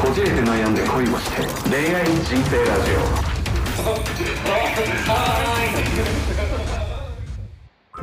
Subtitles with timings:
[0.00, 2.90] こじれて悩んで恋をして恋愛人生ラジ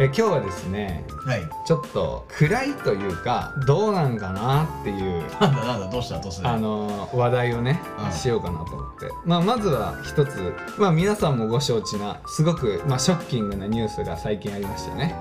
[0.01, 1.41] え今日はですねはい。
[1.65, 8.11] ちょっと暗いというかどうなんかなっていうなんだなんだどうしたどうしたあの話題をね、うん。
[8.11, 15.15] しようかなと思って、まあ、まずは一つ、まあ、皆さんもご承知なすごく、まあ、ショッキングなニュースが最近ありましたよね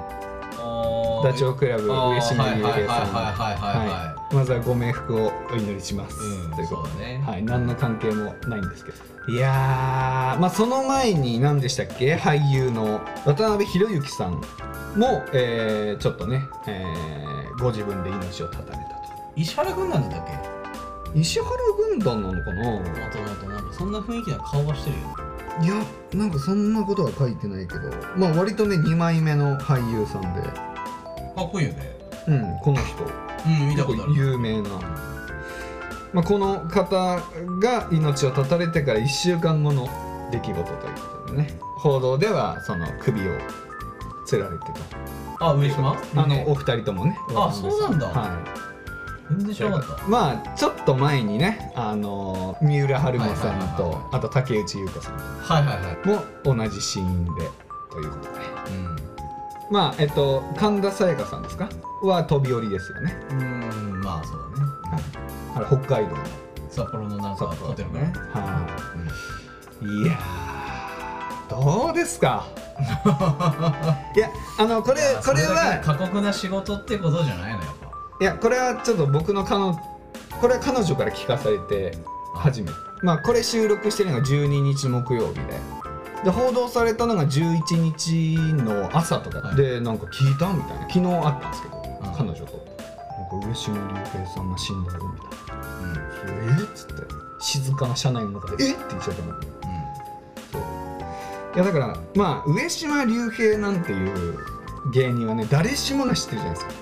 [1.22, 7.22] ダチョウ倶楽部上島竜兵さんはいはいはいはいはいはいまずはご冥福をお祈りします、うんということそうだね。
[7.26, 8.98] はい、何の関係もないんですけど。
[9.32, 12.14] いやー、まあ、その前に何でしたっけ？
[12.16, 14.32] 俳優の渡辺裕之さん
[14.96, 18.78] も、えーちょっとね、えーご自分で命を絶たれたと。
[19.36, 20.26] 石原軍団だったっ
[21.14, 21.18] け？
[21.20, 21.50] 石原
[21.90, 22.70] 軍団なのかな？
[22.70, 25.06] もともとなんかそんな雰囲気な顔はしてるよ
[25.60, 25.74] いや
[26.14, 27.80] なんかそんなことは書いてないけど。
[28.16, 30.42] まあ割とね2枚目の俳優さんで
[31.38, 31.96] かっこいいよね。
[32.28, 33.04] うんこの人。
[33.04, 34.14] うん見たことある。
[34.14, 34.68] 有名な、
[36.12, 37.20] まあ、この方
[37.60, 39.88] が命を絶たれてから1週間後の
[40.30, 41.58] 出来事ということでね。
[41.76, 43.32] 報道ではその首を
[44.26, 44.64] つられて
[45.40, 45.92] あ上島？
[45.92, 47.16] とあのお二人ともね。
[47.34, 48.08] あそうなんだ。
[48.08, 48.68] はい。
[49.30, 50.08] 全然知らなかった。
[50.08, 56.06] まあちょっと前にねあの三浦春馬さんとはいあと竹内優子さんはいはいはい。
[56.06, 57.48] も同じ死因で
[57.90, 58.28] ということで。
[58.30, 58.37] うん
[59.70, 61.68] まあえっと神田沙也加さんですか？
[62.02, 64.62] は飛び降りですよね、うーんまあそうだ
[64.96, 65.02] ね
[65.56, 66.16] あれ北海道。
[66.16, 66.22] の
[66.70, 68.12] 札幌のなんかホテルねね。
[68.32, 68.66] は
[69.82, 72.46] い、いやーどうですか？
[74.14, 74.28] いや
[74.58, 77.88] あのこれこれは過酷な仕事ってことじゃないのやっぱ。
[78.20, 79.74] いやこれはちょっと僕の彼女
[80.40, 81.98] これは彼女から聞かされて
[82.36, 82.72] 初めて。
[83.02, 85.40] まあこれ収録してるのが12日木曜日で
[86.24, 89.56] で報道されたのが11日の朝とかはい。
[89.56, 90.82] で、なんか聞いたみたいな。
[90.88, 92.14] 昨日あったんですけど、ん。
[92.16, 92.56] 彼女と。
[93.30, 96.52] なんか上島竜兵さんが死んだよみたいな。
[96.52, 96.60] うん。
[96.60, 96.94] えっつって。
[97.40, 98.72] 静かな車内の中で「え？
[98.72, 99.32] っ?」って言っちゃったの。
[100.52, 100.62] そう。
[101.54, 104.38] いやだからまあ上島竜兵なんていう
[104.92, 106.72] 芸人はね誰しもが知ってるじゃないですか、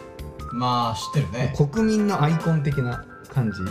[0.52, 1.54] うんまあ知ってるね。
[1.56, 3.68] 国民のアイコン的な感じうん。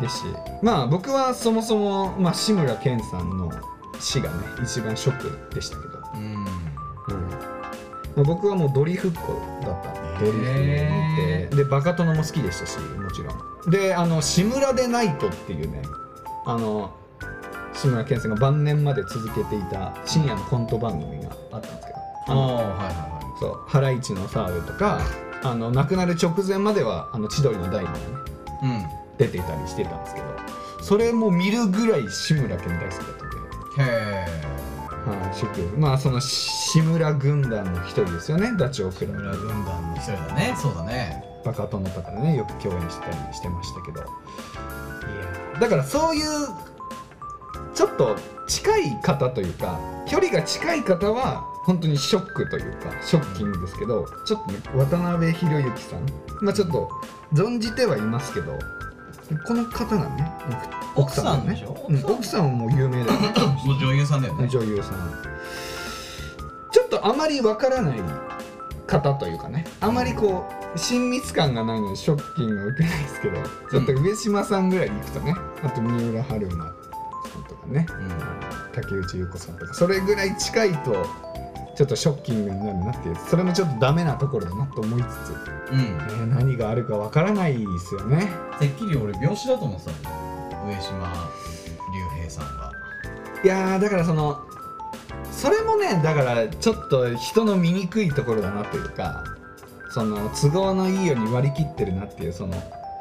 [0.00, 0.24] ですし。
[0.62, 3.48] まあ僕はそもそも、まあ、志村けんさんの
[4.00, 6.22] 死がね一番ショックでしたけど、うん。
[6.22, 6.40] うん。
[6.40, 6.46] ま
[8.18, 9.18] あ、僕はもうドリフっ子
[9.64, 9.90] だった。
[9.90, 11.56] んでドリフを見へて。
[11.56, 13.70] でバカ殿も好きでしたしもちろん。
[13.70, 15.82] であの「志村でナイト」っていうね
[16.46, 16.90] あの
[17.74, 21.98] 志村けんさんが晩年まで続けていた深夜のコント番組があったんですけど。
[22.28, 25.00] ああはいはいはそうハライチの澤部とか
[25.44, 27.98] あの亡くなる直前まではあの千鳥の大悟がね
[28.62, 28.86] いうん。
[29.18, 30.26] 出ていたりしてたんですけど。
[30.80, 33.27] それも見るぐらい志村けん大好きだった
[33.78, 34.48] へえ
[35.08, 38.52] はい、ショックまあその志村軍団の一人ですよね。
[38.58, 40.54] ダチョウ倶楽村部軍団の一人だね。
[40.60, 41.24] そうだね。
[41.44, 44.00] バカ殿とかでねよく共演してたりしてましたけど。
[44.00, 46.24] いやーだからそういう
[47.74, 48.16] ちょっと
[48.48, 56.00] 近い方というか距離が近い方は本当にショックというかショッキングですけどちょっとね渡辺裕之さん。
[56.42, 56.90] まあちょっと
[57.32, 58.58] 存じてはいますけど
[59.46, 60.32] この方がね
[60.94, 61.86] 奥さんがでしょ？
[61.88, 63.20] うん奥さんはもう有名だよ。
[63.20, 63.28] ね
[63.64, 64.48] もう女優さんだよね。
[64.48, 65.22] 女優さん。
[66.70, 68.00] ちょっとあまりわからない
[68.86, 73.36] 方というかねあまりこう親密感がないのでショッキングを受けないですけど
[73.70, 77.86] ちょっと上島さんぐらい行くとねあと三浦春馬さんとかね、
[78.74, 81.06] 竹内優子さんとかそれぐらい近いと
[81.78, 86.28] ちょっとショッキングになるなっていうそれもちょっとダメなところだなと思いつつ、うん。
[86.28, 88.28] ね、何があるかわからないですよね。
[88.58, 90.16] てっきり俺病死だと思ってたんだよ
[90.66, 91.30] 上島
[92.16, 92.72] 竜兵さんが。
[93.44, 94.40] いやーだからその
[95.30, 99.22] それもねだからちょっと人の見いところだなというか
[99.90, 102.54] その都合のいいように割り切ってるなっていうその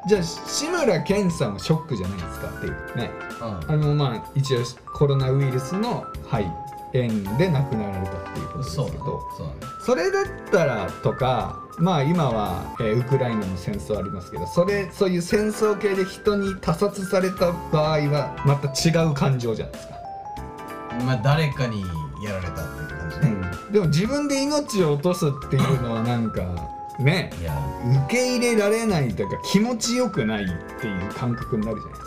[0.08, 3.10] じゃあ志村けんさんはショックじゃないですかっていうね。
[3.42, 3.72] うん。
[3.72, 4.60] あのまあ一応
[4.94, 6.46] コロナウイルスの肺
[6.94, 9.22] 炎で亡くなられたっていうことですけど
[9.86, 19.94] それだったらとかまあ今は、えーウクライナの戦争ありますけどそれそういう戦争系で人に他殺された場合はまた違う感情じゃないですか。
[21.06, 21.84] まあ誰かに
[22.24, 26.42] やられたっていう感じね、でも自分で命を落とすっていうのはなんか
[27.00, 27.32] ね
[28.08, 30.48] 受け入れられないというか気持ちよくないっ
[30.82, 32.07] ていう感覚になるじゃないです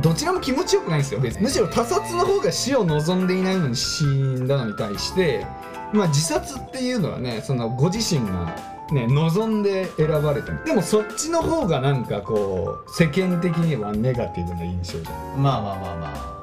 [0.00, 1.42] どちらも気持ちよくないんですよ別に。
[1.42, 5.46] むしろ他殺の方が死を望んでいないのに死んだのに対して
[5.92, 8.56] まあ自殺っていうのはねそのご自身が
[8.90, 15.42] ね望んで選ばれたでもそっちの方がなんかこう世間的にはネガティブな印象じゃん。
[15.42, 16.42] まあまあまあまあ。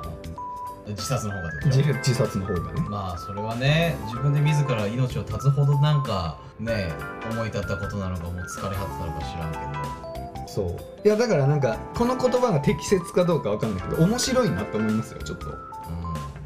[0.89, 2.81] 自殺の方が自ょ自殺の方がね。
[2.89, 6.91] まあそれはね自分で自ら命を絶つほどなんかね
[7.31, 9.57] 思い立ったことなのかもう疲れ果てたのか知らんけ
[10.03, 10.08] ど
[10.53, 11.07] そう。
[11.07, 15.47] いやだからなんかこの言葉が適切かどうかわかんないけど面白いなって思いますよちょっと。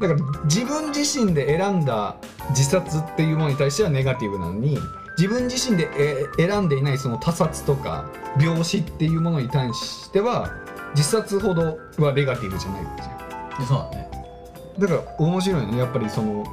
[0.00, 2.16] だから自分自身で選んだ
[2.50, 4.76] 自殺っていうものに対してはネガティブなのに
[5.16, 8.10] 自分自身でえ選んでいないその他殺とか
[8.40, 10.50] 病死っていうものに対しては
[10.94, 14.10] 自殺ほどはネガティブじゃないわけじゃんでそうだね。
[14.78, 16.44] だから面白いねやっぱりその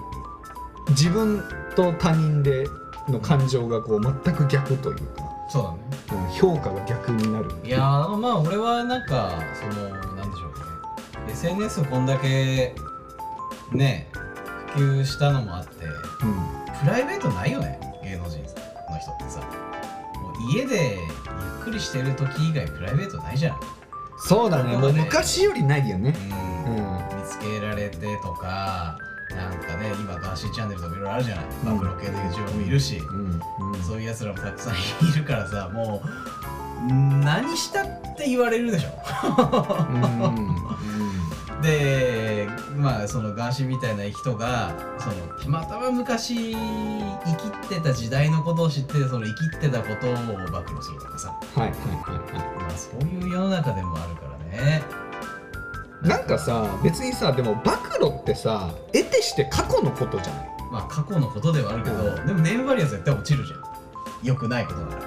[0.89, 1.44] 自分
[1.75, 2.68] と他人で
[3.09, 5.77] の感情がこう全く逆というか、そうだね。
[6.25, 7.51] うん評価が逆になる。
[7.63, 11.33] いやーまあ俺はなんかそのなんでしょうね。
[11.33, 12.74] SNS こんだけ
[13.74, 14.09] ね
[14.74, 15.92] 普及したのもあってうん。
[16.81, 18.45] プライベートないよね芸能人の
[19.00, 19.42] 人ってさ。
[20.21, 23.59] もう家でゆっくりしてる時以外プライベートないじゃん。
[24.18, 24.77] そうだね。
[24.77, 26.15] もう昔よりないよね。
[26.65, 26.75] うん。
[26.75, 27.21] うん。
[27.21, 28.98] 見つけられてとか
[29.36, 31.45] なんかね今ガーシーチャンネルとかいろいろあるじゃない。
[31.45, 31.78] うん。
[31.78, 33.42] 暴露系の YouTuber もいるし、うん。
[33.74, 33.83] うん。
[33.83, 36.94] そういうやつらもたくさんいるからさ もう
[37.24, 37.86] 何したっ
[38.16, 38.89] て言われるでしょ。
[39.89, 39.94] う
[40.28, 41.62] ん。
[41.62, 46.57] でまあそのガーシーみたいな人がそのたまたま昔生
[47.38, 51.30] きてた時代のことを知ってその生きてたことを暴露するとかさ。
[51.56, 54.81] はいはいはいはまあそういう世の中でもあるからね。
[55.11, 55.11] い
[56.01, 60.50] なんかさ別にさでも暴露ってさ得てして過去のことじゃない？
[60.71, 63.59] まあ過去のことではあるけど、うでもネームバリア絶対落ちるじゃん。
[64.24, 65.01] 良くないことなら。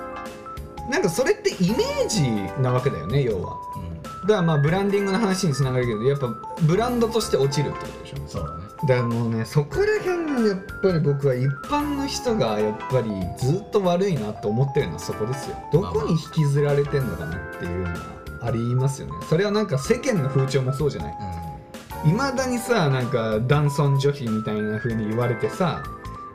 [0.91, 2.23] なんかそれってイメージ
[2.61, 3.57] なわけだよね要は。
[3.77, 4.03] うん。
[4.03, 6.29] だからまあブランディングの話につながるけどやっぱ
[6.63, 8.29] ブランドとして落ちるってことでしょ。
[8.29, 8.65] そうだね。
[8.87, 15.57] だからもうねそこら辺がやっぱり僕は一般の人がやっぱりずっと悪いなと思ってるのはそこですよ。
[15.73, 18.14] どこに引きずられてんのかなっていうのは
[18.45, 19.15] ありますよね。
[19.29, 22.11] それはなんか世間の風潮もそうじゃない？
[22.11, 25.83] いまだにさなんか男尊女卑みたいな風に言われてさ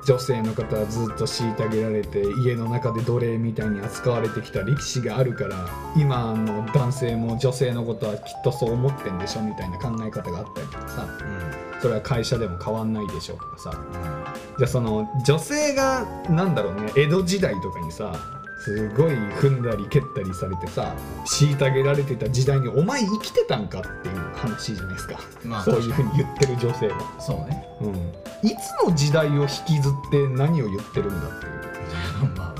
[0.08, 11.04] 女性の方はずっと虐げられて家の中で奴隷みたいに扱われてきた歴史があるから今の男性も女性のことはきっとそう思ってんでしょみたいな考え方があったりとかさ。
[11.04, 11.82] うん。
[11.82, 13.70] それは会社でも変わんないでしょとかさ。
[13.70, 14.58] うん。
[14.58, 18.12] じゃあその女性がなんだろうね江戸時代とかにさ
[18.60, 20.94] すごい踏んだり蹴ったりされてさ
[21.26, 27.66] 虐げられてた時代にお前生きてたんかっていう話じゃないですか、まあそういうふうに言ってる女性は、そうね。
[27.82, 32.36] うん、いつの時代を引きずって何を言ってるんだっていう。
[32.36, 32.60] まあ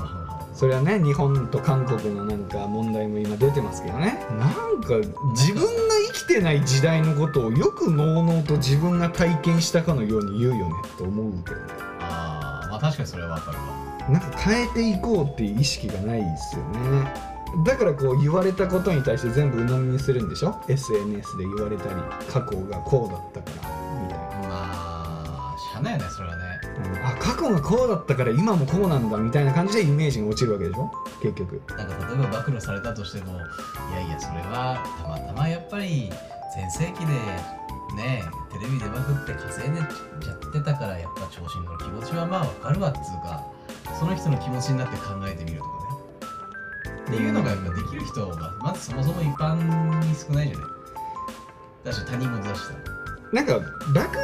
[0.54, 4.22] それはね日本と韓国のなんか問題も今出てますけどね。
[4.38, 4.94] なんか
[5.32, 5.70] 自分が
[6.08, 11.62] 生きてない時代のことをよくのうのうと自分が体験したかのように言うよねって思うけどね。
[12.00, 17.12] あーまあ確かにそれはわかるわなんか変えていこうっていう意識がないですよね。
[17.64, 21.90] だからこう言われたことに対して全部鵜呑みにするんでしょ？SNS で言われたり
[22.28, 24.48] 過去がこうだったからみたいな。
[24.48, 26.42] まあしゃあないよねそれはね。
[26.64, 27.06] うん。
[27.06, 30.90] あ過去がこうだったから今もこうなんだみたいな感じでイメージが落ちるわけでしょ？
[31.22, 31.60] 結局。
[31.76, 33.36] なんか例えば暴露されたとしてもい
[33.94, 36.10] やいやそれはたまたまやっぱり
[36.54, 37.06] 全盛期で
[37.96, 38.22] ね
[38.52, 39.80] テレビでまくって稼いで
[40.22, 43.44] ちゃってたからやっぱ調子に乗る気持ちはまあわかるわっつうか
[43.98, 45.80] その人の気持ちになって考えてみるとかね。
[47.06, 49.56] っていうのがやっぱできる人がまずそもそも一般
[50.06, 50.68] に少ないじゃない。
[51.84, 52.90] だし他人も出した。
[53.32, 53.62] なんか暴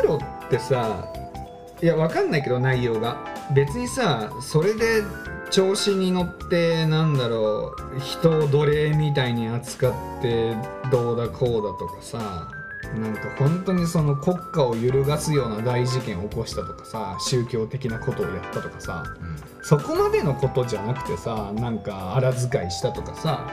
[0.03, 1.05] 露ってさ
[1.83, 3.19] いやわかんないけど内容が
[3.55, 5.03] 別にさそれで
[5.51, 9.93] 調子に乗ってなんだろう人を奴隷みたいに扱っ
[10.23, 10.57] て
[10.91, 12.49] どうだこうだとかさ
[12.99, 19.05] なんか本当にその国家を揺るがすような大事件を起こしたとかさ宗教的なことをやったとかさ
[19.69, 23.51] そこまでのことじゃなくてさなんか荒遣いしたとかさ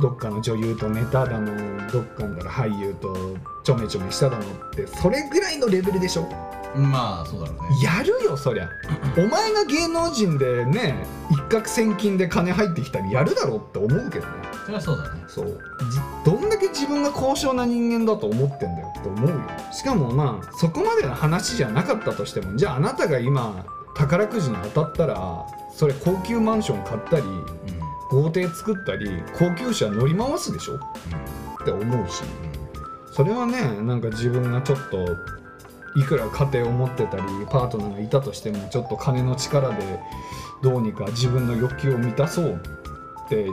[0.00, 6.26] どっかの女優と寝ただのどっかんだら俳優とちょめちょめしただのってそれぐらいのレベルでしょ？
[6.74, 7.82] うんまあそうだろうね。
[7.82, 8.68] やるよそりゃ。
[9.16, 14.32] お前が芸能人でね一攫千金で金入ってきたらやるだろうって思うけどね。
[14.64, 15.24] それはそうだね。
[15.28, 15.60] そう。
[15.92, 19.36] じどんだけ自分が高尚な人間だと思ってんだよって思うよ。
[19.70, 23.64] しかもまあそこまでの話じゃなかったとしてもじゃああなたが今
[23.96, 27.44] 宝くじに当たったらそれ高級マンション買ったりうん。
[28.10, 30.76] 豪邸作ったり高級車乗り回すでしょ？
[30.76, 32.22] って思うし。
[33.12, 35.16] それはねなんか自分がちょっと
[35.96, 40.00] いくら家庭を持ってたりパートナーがいたとしてもちょっと金の力で
[40.62, 42.60] どうにか自分の欲求を満たそう
[43.26, 43.46] って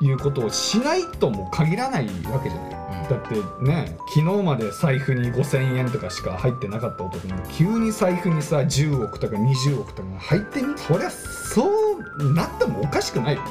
[0.00, 2.80] いうことをしないとも限らないわけじゃない。
[3.10, 13.48] だってね昨日まで財布に5000円とかしか入ってなかった男に急に財布にさ10億とか20億とかが入ってみそりゃそうなってもおかしくないよね。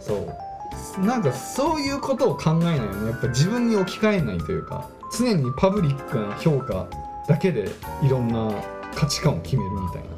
[0.00, 1.00] そう。
[1.04, 3.10] なんかそういうことを考えないよね。
[3.10, 4.88] やっぱ自分に置き換えないというか
[5.18, 6.86] 常にパブリックな評価
[7.28, 7.68] だけで
[8.02, 8.50] いろんな
[8.94, 10.08] 価値観を決めるみたいな。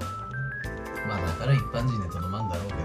[1.08, 2.78] まあだから一般人でとどまんだろうけど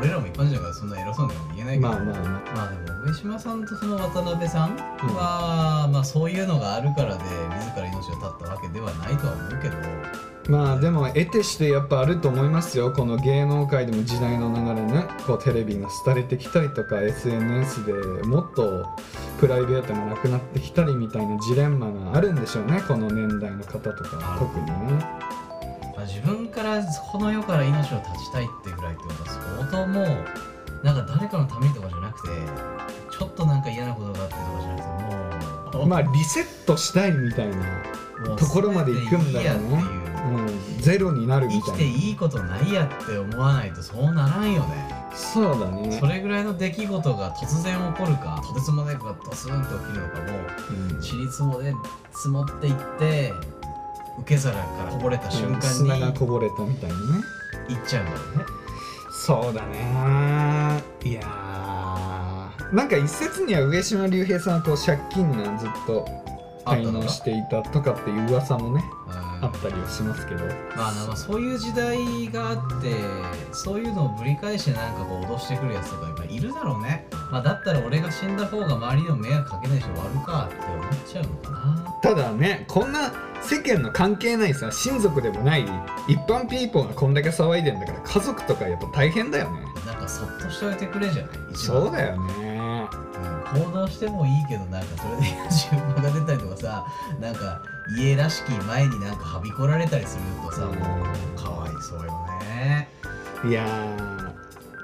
[0.00, 1.88] 俺俺らも一般人だからそんな偉そうなこと言えないけど。
[1.88, 4.76] まあまあままあでも上島さんとその渡辺さん
[5.14, 9.76] は、まあそういうのがあるからで自ら命を絶ったわけではないとは思うけど。
[10.48, 15.06] まあでも得てしてやっぱあると思いますよこの芸能界でも時代の流れね。
[15.26, 17.92] こうテレビが廃れてきたりとか SNS で
[18.24, 18.86] もっと
[19.38, 24.72] プライベートがなくなってきたりみたいなジレンマがあるんでしょうねこの年代の方とか特にね。
[24.72, 25.39] まあ、
[26.10, 29.28] 自分からこの世から命を絶ちたいってぐらいってことは
[29.70, 32.28] 相当もうなんか誰かのためにとかじゃなくて
[33.16, 40.10] ちょっとなんか嫌なことがあってとかじゃなくてもうまあリセットしたいみたいな、ところまで行くんだろうねう。
[40.20, 45.00] うん、ゼロになるみ生きてたいないいことないやって思わないとそうならんよね。
[45.14, 45.96] そうだね。
[45.98, 50.38] それぐらいの出来事が突然起こるかとてつもなくがドスンと起きるのかも
[50.94, 51.00] うん。
[51.00, 51.72] ちりつもで
[52.12, 53.32] 積もっていって
[54.20, 57.24] 受け皿からこぼれた瞬間砂がにこぼれたみたいにね。
[57.68, 58.44] いっちゃうんだろうね。
[59.26, 60.82] そうだね。
[61.04, 62.74] いやー。
[62.74, 66.06] なんか一説には上島竜兵さんはこう借金がずっと
[66.64, 70.44] 滞納していたとかっていう噂もねうんあったりはしますけど。
[70.76, 71.96] まあ、まあそういう時代
[72.30, 72.94] があって
[73.52, 81.96] そういうのをぶり返してなんかこう脅してくるやつとかやっぱいるだろうね、まあ、だったら俺が死んだ方が周りにも迷惑かけないし終わるかって思っちゃうのかな。
[82.02, 85.64] ただねこんな世間の関係ないさ親族でもない
[86.08, 89.60] 一般ピーポーがこんだけ騒いでんだから家族とかやっぱ大変だよね。
[89.86, 91.30] なんかそっとしておいてくれじゃない？
[91.54, 92.34] そうだよね。
[92.44, 92.49] うん
[93.54, 96.86] 行動してもいいけどなんかそれで自分が出たりとかさ
[97.20, 97.62] なんか
[97.98, 100.74] 家らしき前になんかはびこられたりするとさもう
[101.38, 102.88] かわいそうよね。
[103.44, 104.30] いやー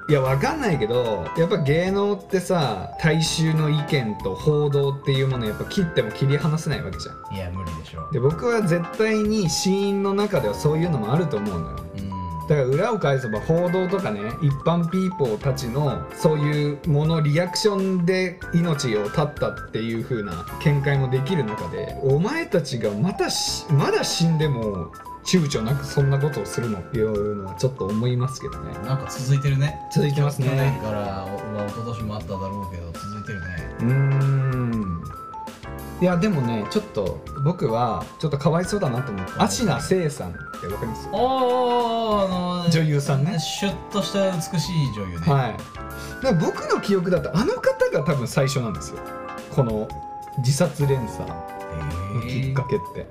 [0.08, 7.34] いやわかんないけどやっぱ芸能ってさ大衆の意見と報道っていうものやっぱ切っても切り離せないわけじゃん。
[7.34, 8.08] いや無理でしょ。
[8.12, 11.76] で僕は絶対にシーンの中ではそういうのもあると思うのよ。
[11.98, 12.05] うん
[12.48, 24.92] だから裏を返せば報道とかね一般ピーポーたちのそういうものリアクションで命を絶ったっていう風な見解もできる中でお前たちがまたしまだ死んでも
[25.26, 28.72] 躊躇なくそんなことをするのっていうのはちょっと思いますけどね。
[28.86, 29.76] なんか続いてるね。
[29.92, 30.46] 続いてますね。
[30.46, 33.46] 去年からおまあ一昨年もあっただろうけど続いてるね。
[33.80, 34.85] うーん
[36.00, 41.08] いやでもねちょっと僕はちょっとかわいそうだなと思って芦名聖さんってわかります？
[41.08, 45.56] あの女優さんねシュッとした美しい女優ねはい。
[46.22, 48.98] だから僕の記憶だとあの方が多分最初なんですよ。
[49.54, 49.88] この
[50.38, 51.34] 自殺連鎖の
[52.28, 53.06] きっかけって。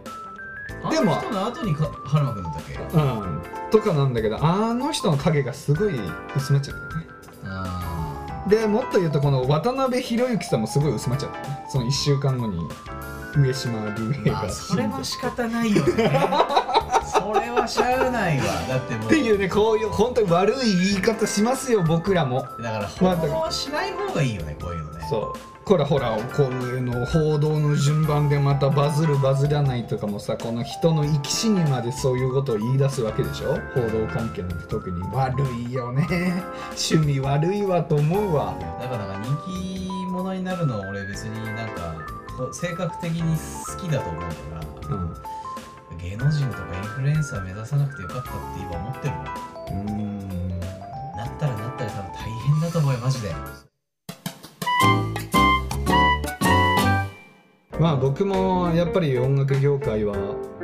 [0.91, 2.73] でもでもあの人の後にか春馬くんだったっけ？
[2.75, 3.41] うん。
[3.71, 5.99] とかなんだけどあの人の影がすごい
[6.35, 7.04] 薄まっちゃうよね。
[8.45, 11.65] あでもっと言うとこの渡辺裕之さんもすごい薄まっちゃったね。
[11.69, 12.67] その1週間後に
[13.35, 15.91] 上島竜兵がそれは仕方ないよね。
[17.05, 18.43] それはしゃあないわ。
[18.67, 22.41] だってもうっていうねこういう本当に悪い言い方しますよ僕らも。
[22.41, 25.07] だからまあ報道しない方がいいよねこういうのね。
[25.09, 33.55] そうほらほらこうの報道の順番でまたバズるバズらないとかもさこの人の生き死にまでそういうことを言い出すわけでしょ？
[33.73, 35.01] 報道関係なんて特に。
[35.11, 36.05] 悪いよね。
[36.77, 38.53] 趣味悪いわと思うわ。
[38.79, 39.37] だからなんか人
[40.05, 41.95] 気者になるのは俺別になんか
[42.53, 44.27] 性格的に好きだと思うか
[44.89, 45.13] らうん。
[45.97, 49.87] 芸能人とかインフルエンサー目指さなくてよかったって今思ってるもん。
[49.87, 50.59] うーん。
[51.17, 53.33] なったらなったら多分大変だと思うよマジで
[57.79, 60.15] まあ僕もやっぱり音楽業界は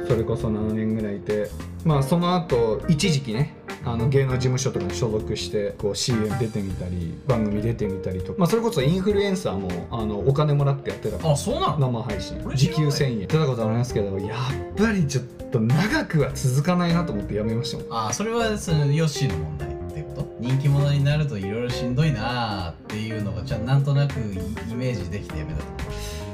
[0.07, 1.49] それこそ7年ぐらいいて
[1.83, 11.17] まあその後一時期ねあの芸能事務所とかに所属してこう CM 出てみたり番組出てみたりとか、まあ、それこそインフルエンサーもあのお金もらってやってた。
[11.17, 12.39] からあそうなの生配信。
[12.55, 13.19] 時給1000円。
[13.19, 18.07] やってたことありますけどやっぱりちょっと長くは続かないなと思ってやめましたもん。
[18.07, 20.35] あそれはそのヨッシーの問題ってこと？
[20.39, 25.65] 人気者になるといろいろしんどいなーっていうのがじゃあなんとなくイメージできてやめたと？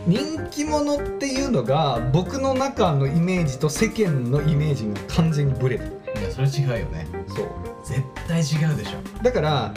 [0.07, 5.91] 人気者っていうのが僕の中のイメージと世間のイメージが完全にブレてる。
[6.21, 7.05] いやそれ違うよね。
[7.27, 7.47] そう。
[7.83, 9.23] 絶対違うでしょ。
[9.23, 9.73] だから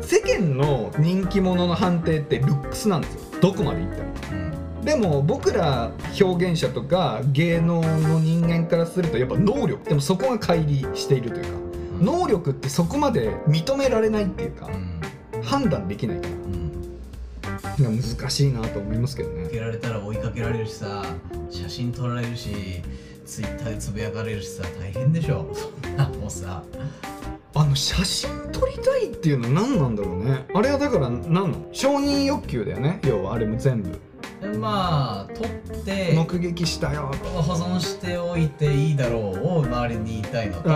[0.00, 3.40] 世間の人気者の判定ってルックスなんですよ。
[3.40, 4.08] どこまでいっても。
[4.32, 4.84] うん。
[4.84, 5.90] でも僕ら
[6.20, 11.48] 表現者とか芸能の人間からするとやっぱ能力でもそこが乖離しているというか
[12.00, 15.00] 能力ってそこまで認められないっていうかうん。
[15.42, 16.34] 判断できないから
[17.78, 19.48] うん難しいなと思いますけどね。
[19.50, 21.04] けられたら追いかけられるしさ
[21.50, 22.50] 写真撮られるし
[23.26, 25.48] ツイッターでつぶやかれるしさ大変でしょ。
[25.54, 26.62] そんなもうさ。
[27.56, 30.44] あの写真撮りたいっていうのは何なんだろうね。
[30.52, 31.68] あれはだから何の？
[31.72, 33.00] 承認欲求だよね。
[33.04, 33.96] 要はあれも全部
[34.58, 37.28] まあ撮って目撃したよと。
[37.42, 40.70] 保存しておいていいだろうを周りに言いたいのと、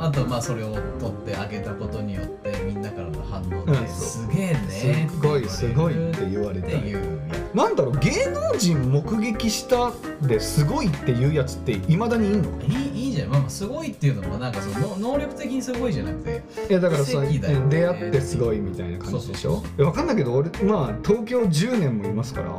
[0.00, 7.20] あとまあそれを撮ってあげたことによってみんなからの反応で、すげえねすごいすごいって言われていう。
[7.54, 9.92] なんだろう芸能人目撃した
[10.26, 12.60] ですごいっていうやつっていまだにいんの？
[12.62, 12.66] い
[12.98, 19.50] いいいじゃん、まあまあ、すごいっていうのもなんかその能力的にすごいじゃなくていやだからさ、ね出会ってすごいみたいな感じでしょ？
[19.52, 22.50] そうそういやわかんないけど俺まあ東京10年もいますから、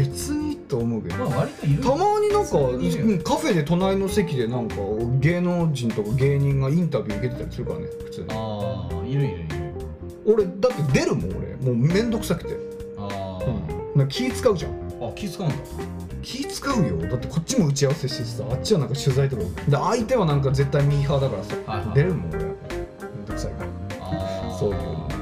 [0.00, 2.56] 別にと思うけど、まあ割といるたまになんか、カ
[3.36, 4.76] フェで隣の席でなんか
[5.18, 8.26] 芸能人とか芸人がインタビュー受けてたりするからね普通に。
[8.30, 9.46] ああいるいるいる。
[10.24, 11.56] 俺だって出るもん俺。
[11.56, 12.56] もうめんどくさくて、
[12.96, 14.72] あー、うん、気使うじゃん。
[15.02, 15.56] あ気使うんだ。
[16.22, 16.96] 気使うよ。
[17.08, 19.42] だってこっちも打ち合わせしてさあっちはなんか取材とか。
[19.42, 21.94] で相手はなんか絶対ミーハーだからさ、はいはい。
[21.94, 22.56] 出るもん俺めん
[23.26, 24.58] どくさいから。
[24.58, 25.14] そういうのね。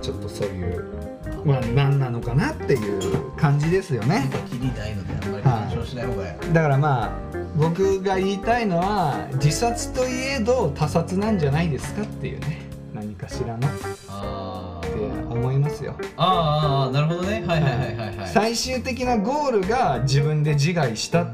[0.00, 1.11] ちょっとそういう
[1.44, 4.28] まあ何なのかなっていう感じですよね。
[4.50, 7.10] 切りたいのであんまり干渉しない方がいい、だからまあ
[7.56, 12.62] 僕が言いたいのは自殺といえど他殺なんじゃないですかっていうね。
[12.94, 13.66] 何かしらの。
[13.66, 13.70] っ
[14.08, 15.96] あてー思いますよ。
[16.16, 16.88] あー。
[16.88, 17.42] あーなるほどね。
[17.46, 18.28] はいはいはいはいはい。
[18.28, 21.30] 最終的なゴールが自分で自害したっ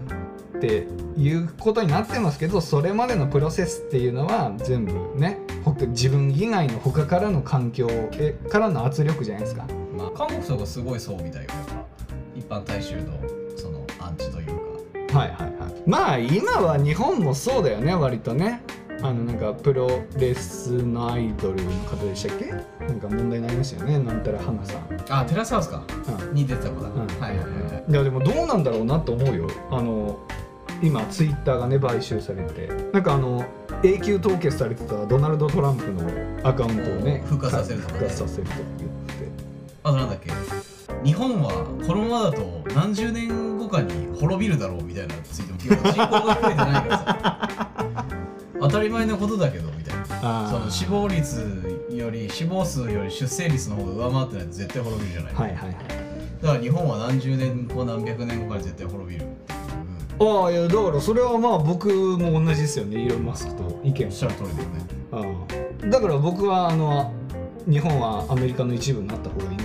[0.61, 0.87] て
[1.17, 9.67] いうことになってますけどそれまでのプロセスっていうのは全部ね他自分以外の他からの環境えからの圧力じゃないですか。
[9.67, 9.78] ま
[10.15, 11.49] あ、韓国とかすごいそうみたいよ。
[11.50, 11.85] やっぱ
[12.35, 13.19] 一般大衆の
[13.57, 15.19] そのアンチというか。
[15.19, 15.83] はいはいはい。
[15.87, 18.62] まあ今は日本もそうだよね割とね。
[19.00, 22.47] あのなんかプロレスのアイドルの方でしたっけ？
[22.85, 25.85] なんか問題になりましたよねなんたら花さん、あテラスハウスか？
[26.29, 26.35] うん。
[26.35, 26.99] に出てた子だ、うん。
[26.99, 27.85] はいはいはいはい。
[27.88, 29.47] いやでもどうなんだろうなと思うよ。
[29.71, 30.19] あの
[30.83, 32.67] 今ツイッターがね買収されて。
[32.93, 33.45] なんかあの
[33.85, 36.03] 永久凍結されてたドナルド・トランプの
[36.43, 37.99] アカウントをね復活させるとかね。
[38.00, 39.28] 復活させると言って
[39.83, 40.31] あとなんだっけ
[41.05, 41.53] 日本は
[41.87, 48.05] このままだと何十年後かに滅びるだろうみたいなツイートも人口が増えてないからさ。
[48.61, 50.05] 当たり前のことだけどみたいな。
[50.21, 55.77] あその死亡率より死亡数より出生率の方が上回ってないと絶対滅びるじゃない、はいはいはい。
[56.43, 59.27] だから日本は何十年後何百年後かに絶対滅びる。
[60.21, 63.05] ああいやだからそれはまあ僕も同じですよね。
[63.05, 64.85] イーロン・マスクと意見おっしゃる通りだよね。
[65.12, 65.23] あ
[65.85, 67.12] あだから僕はあの
[67.71, 69.58] 日本はアメリカの一部になった方がいい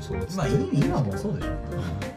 [0.00, 1.48] そうですまあい今もそうでしょ。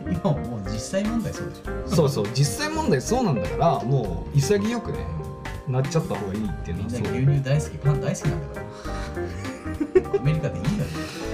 [0.10, 1.96] 今ももう実際問題そうでしょ。
[1.96, 2.28] そうそう。
[2.34, 5.00] 実際問題そうなんだからもう潔くね
[5.68, 8.66] なっちゃった方がいいっていうのみんな牛乳大好きパン大好きなんだか
[10.14, 10.20] ら。
[10.20, 10.90] アメリカでいいんだよ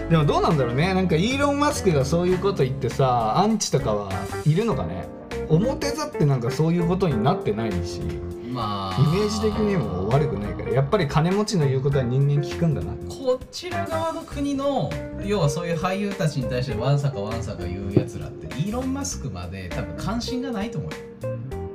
[0.10, 0.94] でもどうなんだろうね。
[0.94, 4.12] なんかイーロン・マスクがそういうこと言ってさアンチとかは
[4.46, 5.08] いるのかね。
[5.50, 8.02] 表ざってなんかそういうことになってないし
[8.50, 9.02] まあ。
[9.02, 12.94] イメージ的にも悪くないからやっぱり金持ちの言うことは人間聞くんだな。
[13.08, 14.90] こちら側の国の
[15.24, 21.29] 要はそういう俳優たちに対してわんさかわんさか言うやつらってイーロン・マスクまで多分関心がないと思うよ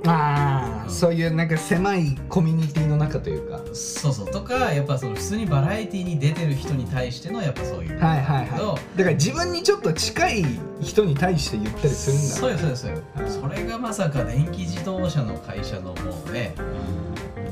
[0.06, 0.90] ああ、うん。
[0.90, 3.60] そういうなんか狭いコミュニティの中というか。
[3.72, 4.30] そうそう。
[4.30, 7.98] とかやっぱその普通にバラエティに出てる人に対してのやっぱそういう。
[7.98, 10.44] はいはいけどはいだから自分にちょっと近い
[10.80, 12.26] 人に対して言ったりするんだ。
[12.28, 12.98] そうよそうよそうよ。
[13.18, 13.30] うん。
[13.30, 16.54] それがまさか電気自動車の会社のもうね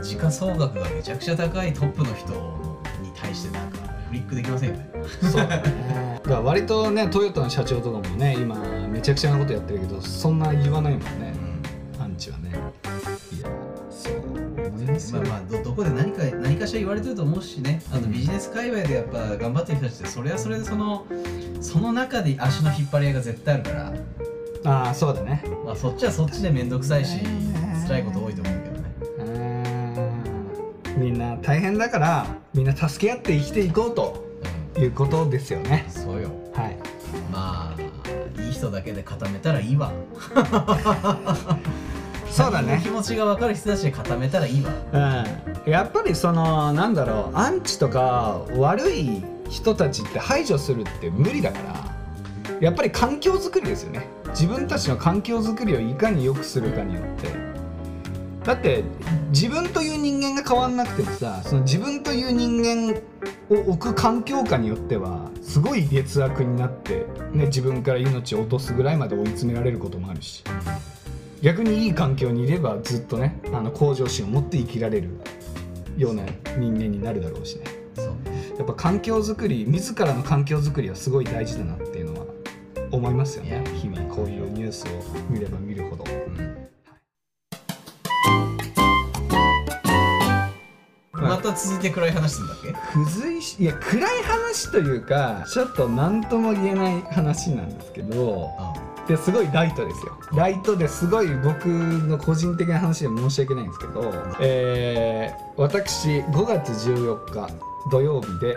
[0.02, 2.32] 時価総額がめちゃくちゃ高いトップの人
[3.02, 4.90] に対してなんかフリックできませんよね。
[5.22, 5.48] そう。
[6.28, 8.56] ら割とねトヨタの社長とかもね今
[8.88, 11.41] めちゃくちゃなことやってるけどそんな言わないもんね。
[11.41, 11.41] ア
[12.12, 13.48] ンチはねいや
[13.90, 17.82] そう思いますよ、まあまあどどこで何か何かしら言われてると思うしね。
[17.90, 18.12] あとうん。
[18.12, 21.06] ビジネス界隈でやっぱ頑張ってる人たちってそれはそれでその
[21.60, 23.92] その中で足の引っ張り合いが絶対あるから、
[24.64, 25.44] ああそうだね。
[25.64, 27.24] まあ、そっちはそっちで面倒くさいしね。
[27.86, 28.94] 辛いこと多いと思うけどね。
[29.18, 30.98] うー。
[30.98, 34.24] んみんな大変だからみんな助け合って生きていこうと
[34.78, 35.84] いうことですよね。
[35.86, 36.30] うんそうよ。
[36.54, 36.76] はい。
[37.30, 39.92] まあいい人だけで固めたらいいわ
[42.32, 42.80] そうだね。
[42.82, 44.72] 気持ちが分かる人たちで固めたらいいわ。
[45.66, 45.70] うん。
[45.70, 54.08] やっぱりそのなんだろうアンチとか悪い人たちって排除するって無理だからやっぱり環境づくりですよね。
[54.30, 57.52] 自分たちの環境づくりをいかに良くするかによって。
[58.44, 58.82] だって
[59.30, 63.00] 自分という人間が変わんなくてもさその自分という人間
[63.50, 70.42] を置く環境下によってはすごい劣悪になって、ね、自分から命を落とすぐらいまで追い詰められることもあるし
[71.42, 75.10] 逆にいい環境にいればずっとねあの向上心を持って生きられる
[75.96, 76.22] ような
[76.56, 77.64] 人間になるだろうしね。
[77.96, 78.06] そう。
[78.58, 82.26] やっぱ環境づくり自らの環境づくりはすごい大事だなっていうのは
[82.92, 83.64] 思いますよね。
[83.74, 84.88] 日々こういうニュースを
[85.28, 86.04] 見れば見るほど。
[86.04, 86.08] う
[86.42, 86.58] ん。
[91.12, 92.68] まあた続いて暗い話んだっけ？
[92.68, 98.50] 付随しいや暗い話というかちょっと何とも言えない話なんですけど
[99.08, 100.18] ですごいライトですよ。
[100.32, 107.48] ライトですごい僕の個人的な話で申し訳ないんですけど、えー私5月14日
[107.90, 108.56] 土曜日で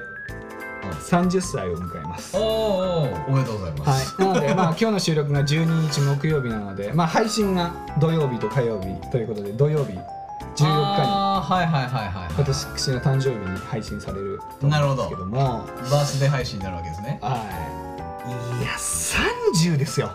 [1.10, 2.38] 30歳を迎えます。
[2.38, 3.28] おーおー。
[3.28, 9.98] おめでとうございます、はい、なので、まあ、今日の収録が12日木曜日なので、まあ、配信が土曜日と火曜日ということで土曜日14
[10.56, 15.36] 日にはいはいはいはい、はい、私の誕生日に配信されると思うんですけども。
[15.36, 17.20] バースデー配信になるわけですね。
[17.22, 17.38] は
[17.82, 17.86] い。
[18.28, 20.12] いや30ですよ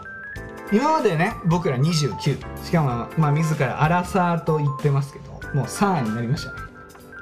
[0.73, 6.59] 今までね僕ら29しかも、まあ、自らアラサーと言ってますけどもう3になりましたね。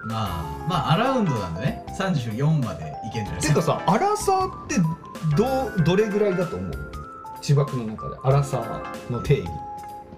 [0.04, 1.84] まあまあアラウンドなんでね。
[1.98, 3.48] 34までいけんじゃないですか。
[3.48, 4.76] ていうかさアラサーって
[5.36, 6.72] どどれぐらいだと思う？
[7.40, 9.48] 千葉君の中でアラサーの定義。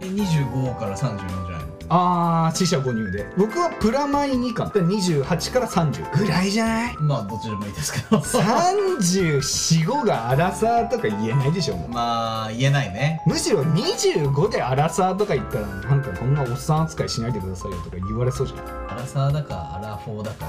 [0.01, 1.60] え25から34じゃない
[1.91, 3.27] のあー死者誤入で。
[3.37, 6.97] 僕はプラマイ2巻で28から30ぐらいじゃない？
[6.99, 8.19] まあどっちでもいいですけど。
[8.19, 11.89] 345がアラサーとか言えないでしょもう。
[11.91, 13.21] まあ言えないね。
[13.27, 20.47] むしろ25でアラサーとか言ったらなんかこんなおっさん扱いしないでくださいよとか言われそうじゃん、アラサーだかアラフォーだか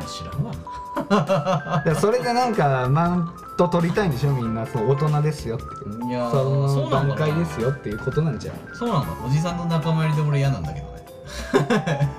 [0.00, 1.82] もう知らんわ。
[1.84, 4.30] でそれでなんかマウント取りたいんでしょ？
[4.32, 5.64] みんなそう大人ですよって。
[6.06, 9.08] いやーその段階ですよっていうことなんじゃんそうなんだ。
[9.26, 11.06] おじさんの仲間入りで俺嫌なんだけどね。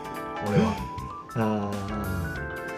[0.47, 0.73] 俺は。
[1.35, 1.71] あー。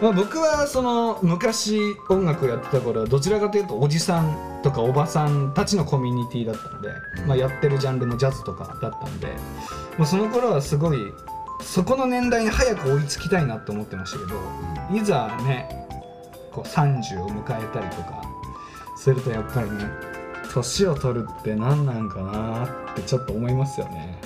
[0.02, 1.78] まあ、僕はその昔
[2.10, 6.88] 音楽やってた頃はどちらかというとおじさんとかおばさんたちのコミュニティだったので、
[7.22, 7.28] うん。
[7.28, 9.28] まあ、やってるジャンルもジャズとかだったんで、
[9.96, 10.98] まあ、その頃はすごい
[11.60, 14.40] そこの年代に早く追いつきたいなと思ってましたけど
[14.92, 15.68] いざね
[16.52, 18.22] こう30を迎えたりとか
[18.96, 19.88] するとやっぱりね
[20.52, 24.20] 年を取るって何なんかなってちょっと思いますよね。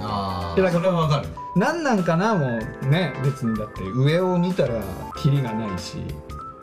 [0.00, 1.28] ああいやだからそれはわかる。
[1.54, 4.82] 何なんかなもうね別にだって上を見たら
[5.22, 5.98] キリがないし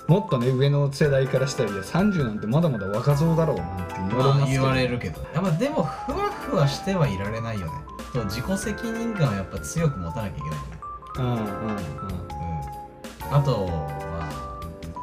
[0.08, 5.22] もっとね上の世代からしたらいや30なんてまだまだ若造だろうなんて言われまあますけど、言われるけど。
[5.34, 7.74] やっぱでもふわふわしてはいられないよね
[8.14, 10.62] と自己責任感をやっぱ強く持たなきゃいけないよね
[11.18, 11.36] うんうん。
[11.36, 11.84] うんうん
[13.32, 14.30] あとは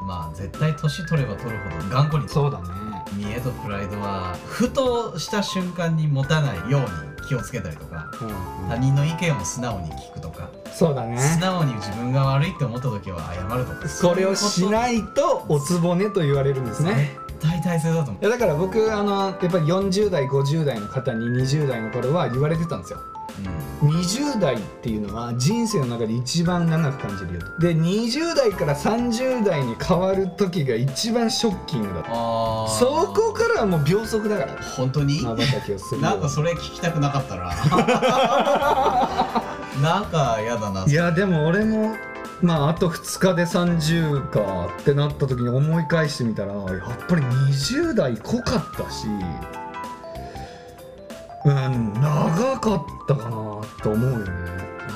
[0.06, 2.64] まあ絶対年取れば取るほど頑固にそうだね
[3.14, 11.18] 見栄とプライドはふとした瞬間に持たないように気をつけたりとかうん他人の意見を素直に聞くとかそうだね。
[11.18, 13.88] 素直に自分が悪いって思った時は謝るとか。
[13.88, 23.00] それをしいないとおつぼねと言われるんですね絶対大切だと思いやだから僕あのやっぱり40代50代の方に20代の頃は言われてたんですよ。
[23.82, 27.58] う、20代っていうのは人生の中で一番長く感じるよと。
[27.58, 32.68] で20代から30代に変わる時が一番ショッキングだと。
[32.68, 34.62] そこからはもう秒速だから。
[34.62, 35.22] 本当に？
[35.22, 37.54] まばたきをするよなんかそれ聞きたくなかったな。
[39.80, 40.84] なんかやだな。
[40.84, 41.96] いやでも俺も
[42.42, 46.68] まああと2日で30かってなった時に思い返してみたらやっ
[47.06, 49.06] ぱり20代濃かったし
[51.44, 53.30] うん長かったかな
[53.82, 54.24] と思うよね。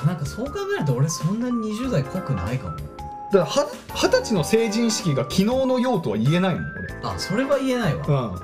[0.05, 2.77] なんかそう考えると俺そんなに20代濃くないかも。
[2.77, 2.87] だか
[3.31, 6.93] らは二十歳の成人式が昨日のようとは言えないもん俺。
[7.03, 8.27] あそれは言えないわ。
[8.27, 8.39] うん。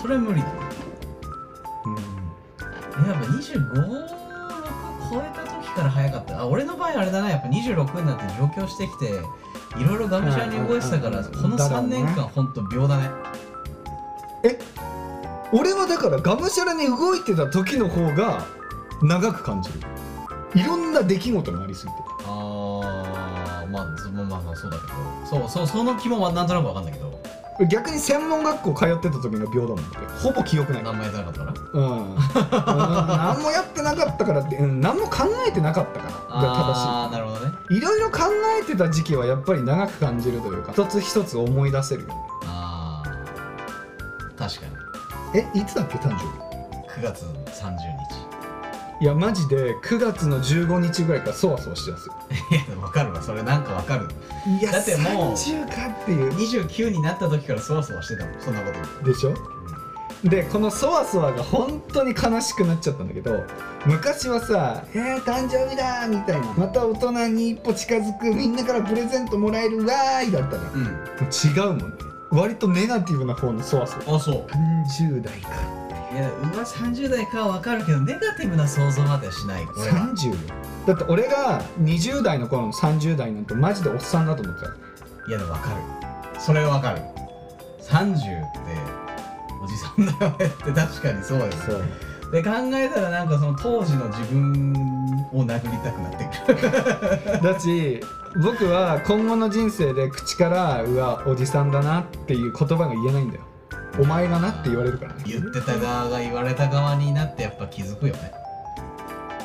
[0.00, 0.46] それは無理だ。
[0.46, 0.52] ね
[1.86, 1.90] う
[3.02, 3.06] ん。
[3.08, 4.20] やっぱ25、6
[5.10, 5.39] 超えた
[5.70, 6.40] 時から早かった。
[6.40, 7.30] あ俺の場合あれだな。
[7.30, 9.06] やっぱ26になって上京してきて
[9.78, 12.02] いろいろがむしゃらに動いてたからこの3だろうね。
[12.02, 13.10] 年間ほんと秒だね。
[15.52, 18.44] 俺はだからがむしゃらに動いてた時の方が
[19.02, 19.80] 長く感じる。
[20.54, 21.98] いろんな出来事がありすぎて。
[22.26, 24.92] あーまあずまあまあまあそうだけど。
[25.24, 27.09] そうそうその気もなんとなくわかんないけど
[27.66, 30.82] 逆に専門学校通ってた時が秒だもんってほぼ記憶ない。
[30.82, 31.54] 何もやってなかったから。
[31.72, 36.12] うん、うん、何もやってなかったからって、うん、何も考えてなかったから。
[36.28, 37.52] ああなるほどね。
[37.52, 38.24] が正しいいろいろ考
[38.60, 42.14] えてた時期はやっぱり長く感じるというか一つ一つ思い出せるよね
[42.46, 45.40] ああ確かに。
[45.40, 46.24] えいつだっけ誕生
[47.00, 47.99] 9月30日日
[49.00, 52.14] いやマジで9月の15日ぐらいからそわそわしてますよ。
[52.50, 53.22] いやでも分かるわ。
[53.22, 54.08] それなんか分かる。
[54.60, 56.32] いやだってもう30かっていう。
[56.34, 58.40] 29になった時からそわそわしてたもん。
[58.40, 58.70] そんなこ
[59.02, 59.34] とでしょ？
[60.22, 63.42] でこのそわそわが本当に悲しくなっちゃったんだけど
[63.86, 66.46] 昔はさ「えー、誕生日だ!」みたいな。
[66.58, 70.82] また大人に一歩近づくみんなからプレゼントもらえるわーいだったらもうん。
[70.82, 70.88] う
[71.32, 71.84] 違うもんね。
[72.32, 74.16] 割とネガティブな方のそわそわ。
[74.18, 74.46] あそう。
[74.98, 75.48] 30代か
[76.12, 79.62] いやうわ30代かは分かるけどネガティブな想像まではしない。
[79.76, 80.08] 俺は。
[80.14, 80.36] 30よ。
[80.86, 84.68] だって俺が20代の頃の30代なんてマジでおっさんだと思ってた。
[85.28, 86.40] いやでも分かる。
[86.40, 87.02] それは分かる。
[87.82, 88.58] 30って
[89.62, 91.82] おじさんだよねって確かにそうですそう。
[92.32, 94.72] で考えたらなんかその当時の自分
[95.32, 97.42] を殴りたくなってくる。
[97.42, 98.00] だし
[98.42, 103.42] 僕は今後の人生で口から「うわおじさんだな」っていう言葉が言えないんだよ
[103.98, 105.24] お前がなって言われるからね。
[105.26, 108.32] 言ってた側が言われた側になってやっぱ気づくよね。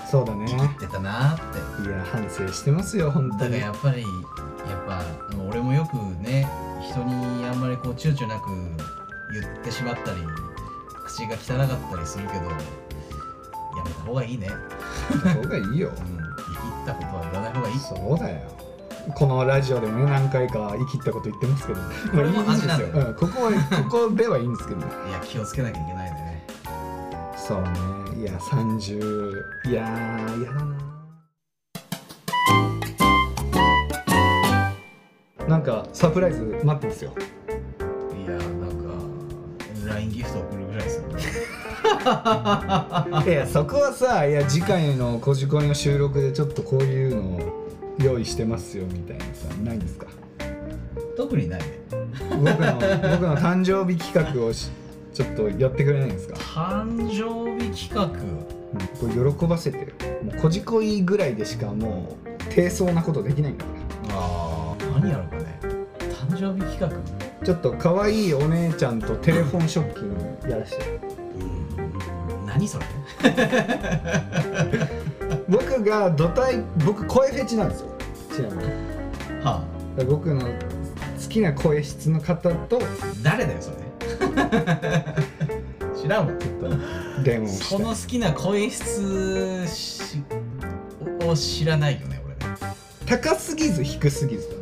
[0.09, 0.45] そうだね。
[0.45, 1.89] 言ってたなーって。
[1.89, 5.03] いや反省してますよ本だからやっぱりやっぱ
[5.49, 6.47] 俺もよくね
[6.81, 8.49] 人にあんまりこう躊躇なく
[9.33, 10.17] 言ってしまったり
[11.05, 12.55] 口が汚かったりするけどや
[13.83, 14.47] めた方がいいね。
[14.47, 15.89] やった方がいいよ。
[15.89, 15.95] うん。
[15.95, 17.79] 言い切ったことは言わない方がいい。
[17.79, 18.64] そうだよ
[19.13, 21.81] このラジオでもね何回か言い切ったこと言ってますけど。
[22.11, 23.07] これもまあいいんですよ、味なんだよ。
[23.07, 23.51] うん、ここは
[23.89, 24.79] ここではいいんですけど。
[24.81, 26.45] ねいや気をつけなきゃいけないね。
[27.37, 27.69] そうね。
[28.21, 29.31] いや30
[29.69, 30.75] いやー嫌だな。
[35.47, 37.13] なんかサプライズ待ってますよ。
[38.25, 38.49] いやなん
[39.85, 41.05] か LINE ギフト送るぐらいする
[43.31, 47.54] いやそこはさいや次回の「こじこい」の収録でちょっとこういうのを
[47.99, 50.07] 用意してますよみたいなさないですか？
[51.17, 51.79] 特にないね。
[51.89, 54.69] 僕の僕の誕生日企画をし
[55.13, 58.03] ちょっとやってくれないんですか、誕生日企画？
[58.73, 59.85] うん、これ喜ばせてよ
[60.23, 63.71] もうこじこいぐらいでしかもう低層なことできないんだか
[64.09, 64.15] ら。
[64.15, 65.59] あー何やろうかね。
[65.99, 66.89] 誕生日企画？
[67.45, 70.09] ちょっと可愛いお姉ちゃんとテレフォンショッキン
[70.43, 70.99] グやらして。
[71.39, 72.45] うん。
[72.45, 72.85] 何それ？
[75.47, 77.87] 僕が土台僕声フェチなんですよ。
[78.35, 78.69] ちなみに。
[79.43, 79.63] は
[79.99, 80.03] あ。
[80.03, 80.49] 僕の好
[81.29, 82.81] きな声質の方と。
[83.23, 83.77] 誰だよそれ。
[86.01, 87.23] 知らんわちょっと。
[87.23, 90.23] 電話をしたいその好きな声質し
[91.21, 92.55] を知らないよね俺ね。
[93.05, 94.61] 高すぎず低すぎずだね。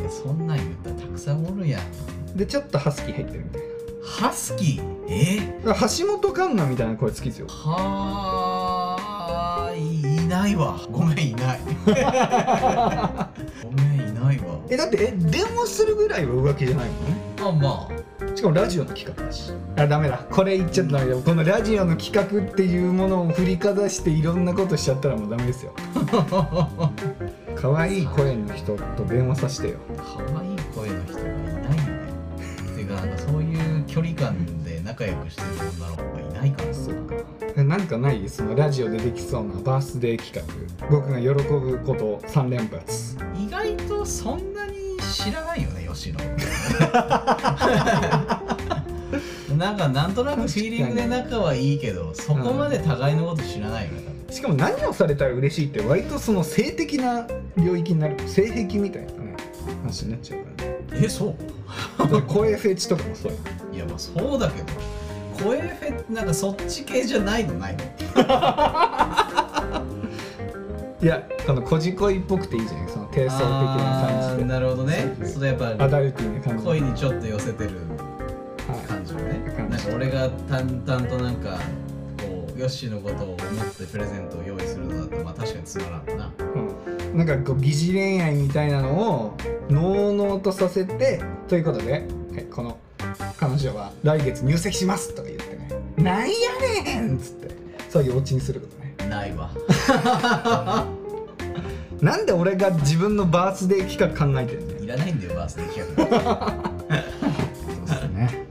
[0.00, 2.36] いやそんなん言ったらたくさんおるやん。
[2.36, 3.62] でちょっとハスキー入ってるみたい
[4.04, 4.82] ハスキー？
[5.08, 5.40] え？
[5.64, 7.46] なだから橋本環奈みたいな声好きですよ。
[7.48, 7.76] は
[8.48, 8.51] あ
[10.56, 10.78] ないわ。
[10.90, 11.60] ごめんいない。
[13.62, 14.58] ごめんいないわ。
[14.68, 18.36] えだってえ電話するぐらいは浮気じゃないもんねあまあ。
[18.36, 19.52] しかもラジオの企画だし。
[19.76, 20.24] あダメだ。
[20.30, 21.16] これ言っちゃったダメだ。
[21.20, 25.72] このラジオの企画っていうものを振りかざしていろんなことしちゃったらもうダメですよ。
[27.62, 32.12] 可愛い声の人と電話させてよ可愛い声の人がいないよね
[32.74, 34.61] ていうかなんかそういう距離感で
[34.92, 36.94] 仲良くしてる女の子がいないからそう。
[37.06, 37.14] か
[37.56, 40.42] えなんかないそのラジオでできそうなバースデー企画。
[40.90, 43.16] 僕が喜ぶこと3連発。
[43.34, 44.76] 意外とそんなに
[45.14, 46.18] 知らないよね吉野
[49.56, 57.26] なんかなんとなくフィーリングで仲はいいけどそこまで互いのこと知らないよねしかも何をされたら嬉しいって割とその性的な
[57.56, 58.16] 領域になる。
[58.26, 59.12] 性癖みたいな。
[59.12, 59.21] ね
[59.82, 60.76] 話になっちゃうからね。
[61.04, 61.34] えそう？
[62.22, 63.32] 声フェチとかもそう。
[63.32, 63.38] よ
[63.72, 64.68] いやまあそうだけど。
[65.44, 67.82] 声フェなんかそっち系じゃないのないの？
[71.02, 74.44] いやこのこじこいっぽくていいじゃないその低層的な感じで。
[74.44, 75.16] なるほどね。
[75.20, 77.70] そうそれやっぱアダルティーな感じ恋にちょっと寄せてる
[78.68, 79.52] はい感じのね。
[79.56, 81.58] 感じなんか俺が淡々となんか
[82.18, 83.38] こうヨッシーのことを思っ
[83.76, 86.32] てプレゼントを用意するのだったらまあ確かにつまらんわな。
[86.38, 86.68] うん、
[87.14, 89.36] なんかこう疑似恋愛みたいなのを
[89.68, 91.92] のうのうとさせてということで、
[92.32, 92.78] はい、この
[93.36, 95.68] 彼女は来月入籍しますとか言ってね
[96.02, 96.34] 「なんや
[96.84, 97.62] ねん!」っつって。
[97.92, 99.10] そういうオチにすることね。
[99.10, 99.50] ないわ。
[102.00, 106.62] なんで俺が自分のバースデー企画考えてんだよいらないんだよバースデー企画。
[107.54, 108.46] そうですね。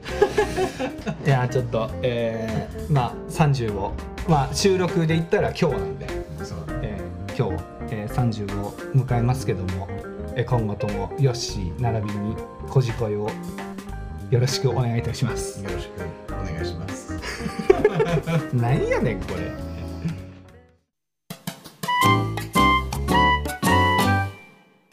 [1.25, 3.93] いやちょっとえー、まあ30を
[4.27, 6.07] まあ収録で言ったら今日なんで。
[6.43, 6.57] そう。
[6.83, 7.70] えー今日、えー、
[8.21, 9.87] 30を迎えますけども、
[10.35, 12.35] えー今後ともヨッシー並びに
[12.69, 13.29] こじこいを
[14.29, 15.63] よろしくお願いいたします。
[15.63, 15.91] よろしく
[16.29, 17.19] お願いします。
[18.53, 19.51] 何やねんこれ。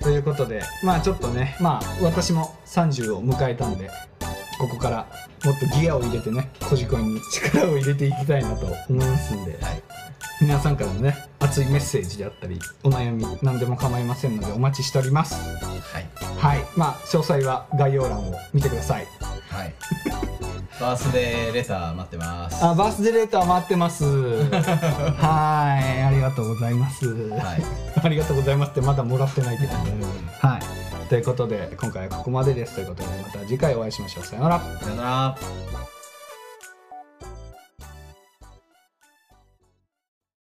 [0.02, 3.90] ということでまあちょっとねまあ私も30を迎えたんで
[4.58, 5.06] ここから
[5.44, 9.97] もっとギアを入れてねこじこいに力を入れていきたいなと思いますんで、はい
[10.40, 15.34] 皆さんからのね熱いメッセージであったりお悩み何でも構いませんのでお待ちしております。
[15.34, 16.08] はい。
[16.38, 16.64] はい。
[16.76, 19.06] まあ詳細は概要欄を見てください。
[19.50, 19.74] はい。
[20.80, 22.64] バースデーレター待ってます。
[22.64, 24.04] あバースデーレーター待ってます。
[24.54, 26.02] はい。
[26.04, 27.62] ありがとうございます、はい。
[28.00, 29.92] ありがとうございますってまだもらってないけどね。
[30.40, 31.08] はい。
[31.08, 32.76] ということで今回はここまでです。
[32.76, 34.24] ということでまた次回お会いしましょう。
[34.24, 34.60] さよなら。
[34.80, 35.97] さよなら